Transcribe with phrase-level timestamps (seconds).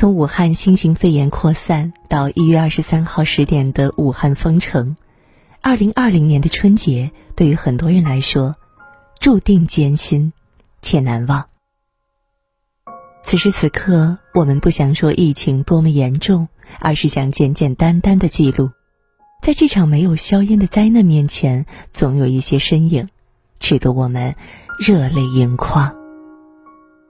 [0.00, 4.96] 从武汉新型肺炎扩散到一月二十三号十点的武汉封城，
[5.60, 8.56] 二零二零年的春节对于很多人来说，
[9.18, 10.32] 注定艰辛
[10.80, 11.50] 且难忘。
[13.22, 16.48] 此时此刻，我们不想说疫情多么严重，
[16.78, 18.70] 而是想简简单单的记录，
[19.42, 23.06] 在这场没有硝烟的灾难面前，总有一些身影，
[23.58, 24.34] 值得我们
[24.78, 25.94] 热泪盈眶。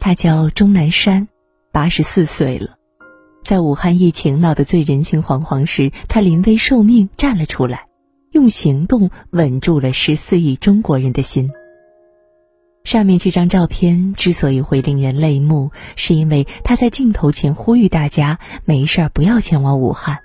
[0.00, 1.29] 他叫钟南山，
[1.70, 2.80] 八十四岁了。
[3.45, 7.87] 在武汉疫情闹得最人心惶惶时，他临危受命站了出来，
[8.32, 11.51] 用行动稳住了十四亿中国人的心。
[12.84, 20.18] 上面这张照片之所以会令人泪目，是因为他在镜头前呼吁大家没事儿不要前往武汉，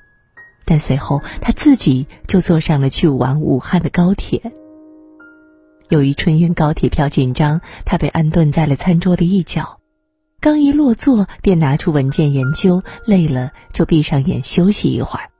[0.65, 4.51] 但随后他自己就坐上了去往武汉的高铁。
[5.89, 9.79] 由于春运高铁票紧张，他被安顿在了餐桌的一角。
[10.45, 15.31] 刚一落座，便拿出文件研究，累了就闭上眼休息一会儿。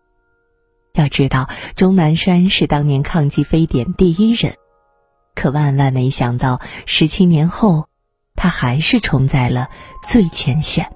[0.96, 4.56] 要知道，钟南山是当年抗击非典第一人，
[5.36, 7.86] 可万万没想到，十七年后，
[8.34, 9.70] 他还是冲在了
[10.04, 10.92] 最前线。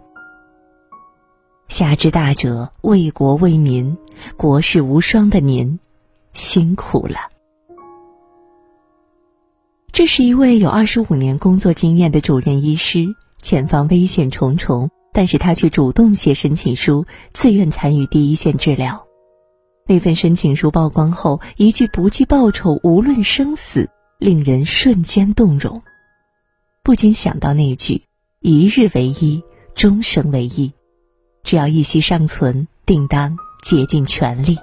[1.67, 3.95] 侠之大者，为国为民，
[4.35, 5.80] 国士无双的您，
[6.33, 7.30] 辛苦了。
[9.91, 13.15] 这是一位有二十五年工作经验的主任医师。
[13.41, 19.05] 前方危险重重，但是他却主动写申请书，自愿参与第一线治疗。
[19.87, 25.81] 那份申请书曝光后，一句“不计报酬，无论生死”，令人瞬间动容，
[26.83, 28.03] 不禁想到那句
[28.41, 29.43] “一日为医，
[29.73, 30.71] 终生为医”，
[31.43, 34.57] 只要一息尚存，定当竭尽全力。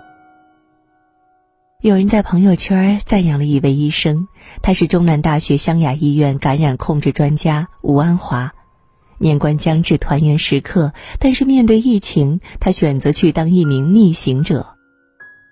[1.83, 4.29] 有人在朋友圈赞扬了一位医生，
[4.63, 8.53] 他是中南大学湘雅医院感染控制专家吴安华。
[9.19, 14.67] 年关将至，团圆时刻，但是面对疫情，他选择去当一名逆行者。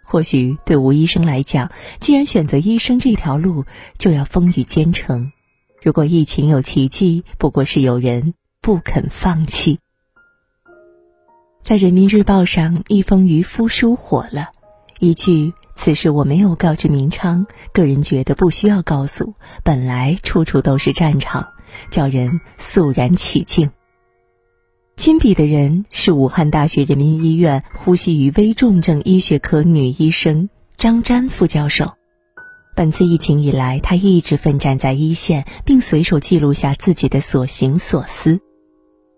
[0.06, 3.65] 或许对吴医生来讲，既然选择医生这条路，
[3.99, 5.33] 就要风雨兼程。
[5.83, 9.81] 如果疫情有奇迹，不过是有人不肯放弃。
[11.62, 14.50] 在人民日报上，一封渔夫书火了，
[14.99, 21.49] 一句“此事我没有告知明昌，个人觉得不需要告诉，本来处处都是战场。”
[21.91, 23.71] 叫人肃然起敬。
[24.97, 30.49] 亲笔的人是武汉大学人民医院呼吸与危重症医学科女医生
[30.79, 31.95] 张瞻副教授。
[32.77, 38.41] 本次疫情以来，他一直奋战在一线，并随手记录下自己的所行所思。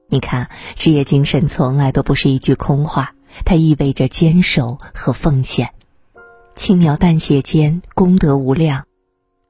[0.09, 5.71] 你看，职业精神从来都不是一句空话，它意味着坚守和奉献。
[6.55, 8.83] 轻描淡写间，功德无量；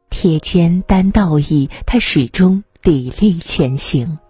[0.09, 2.65] 铁肩担道义，他始终。
[2.86, 4.20] 砥砺前行。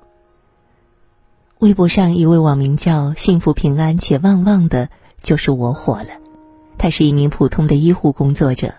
[1.59, 4.89] 微博上一位网名叫“幸福平安且旺旺”的，
[5.21, 6.09] 就是我火了。
[6.79, 8.73] 他是一名普通的医护工作者，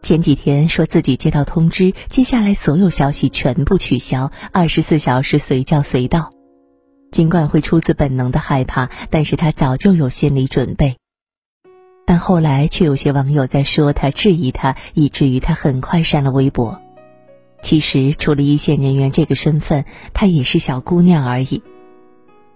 [0.00, 6.30] 前几天说自己接到通知，接下来所有消息全部取消，二十四小时随叫随到。
[7.12, 10.96] 尽管会出自本能的害怕，但是他早就有心理准备。
[12.06, 16.80] 但后来却有些网友在说他、质疑他，以至于他很快删了微博。
[17.60, 21.62] 其实，除了一线人员这个身份，她也是小姑娘而已。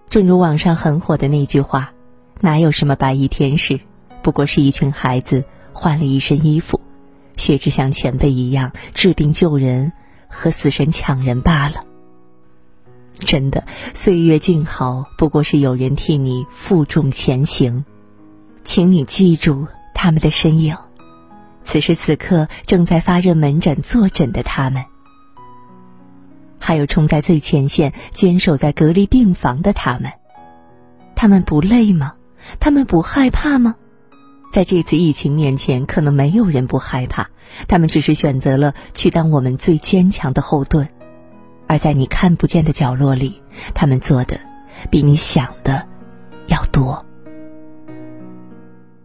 [0.09, 1.91] 正如网上很火的那句话
[2.39, 3.79] ：“哪有什么白衣天使，
[4.21, 6.79] 不过是一群孩子换了一身衣服，
[7.37, 9.91] 学着像前辈一样治病救人，
[10.29, 11.83] 和死神抢人罢了。”
[13.19, 13.63] 真的，
[13.93, 17.85] 岁月静好，不过是有人替你负重前行，
[18.63, 20.75] 请你记住他们的身影。
[21.63, 24.83] 此时此刻，正在发热门诊坐诊的他们。
[26.65, 30.13] 还有冲在最前线、坚守在隔离病房的他们，
[31.13, 32.13] 他们不累吗？
[32.61, 33.75] 他们不害怕吗？
[34.53, 37.27] 在这次疫情面前，可能没有人不害怕，
[37.67, 40.87] 他们只是选择了去当我们最坚强的后盾。
[41.67, 43.41] 而在你看不见的角落里，
[43.75, 44.39] 他们做的
[44.89, 45.85] 比你想的
[46.47, 47.05] 要多。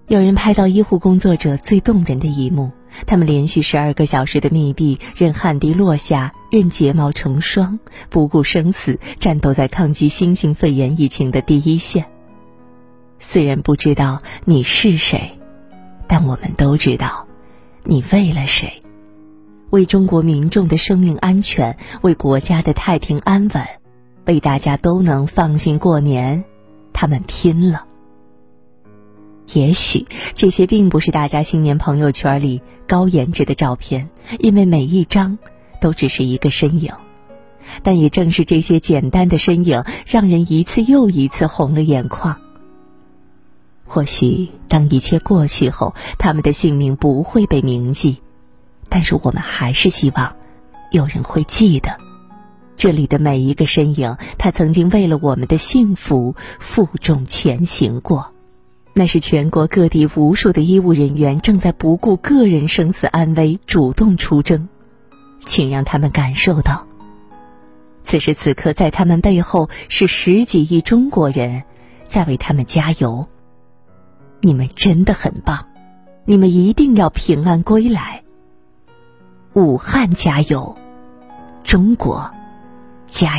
[0.07, 2.71] 有人拍到医护工作者最动人的一幕。
[3.07, 7.79] 他们连续十二个小时的密闭，任汗滴落下，任睫毛成霜，
[8.11, 12.07] 不顾生死，战斗在抗击新型肺炎疫情的第一线。
[13.21, 15.39] 虽然不知道你是谁，
[16.07, 17.27] 但我们都知道，
[17.85, 18.83] 你为了谁？
[19.71, 23.67] 为中国民众的生命安全，为国家的太平安稳，
[24.25, 26.45] 为大家都能放心过年，
[26.93, 27.88] 他们拼了。
[29.55, 35.39] 也许这些并不是大家新年朋友圈里高颜值的照片，因为每一张
[35.81, 36.93] 都只是一个身影，
[37.83, 42.39] 但也正是这些简单的身影，让人一次又一次红了眼眶。
[43.87, 48.19] 或许当一切过去后，他们的姓名不会被铭记，
[48.91, 50.37] 但是我们还是希望
[50.91, 51.97] 有人会记得
[52.77, 54.15] 这里的每一个身影。
[54.37, 58.35] 他曾经为了我们的幸福负重前行过。
[58.99, 64.69] 那是全国各地无数的医务人员正在不顾个人生死安危，主动出征，
[65.47, 66.85] 请让他们感受到，
[68.03, 71.63] 此时此刻在他们背后是十几亿中国人
[72.09, 73.29] 在为他们加油。
[74.41, 75.65] 你们真的很棒，
[76.25, 78.25] 你们一定要平安归来。
[79.53, 80.77] 武汉加油，
[81.63, 82.29] 中国
[83.07, 83.37] 加油！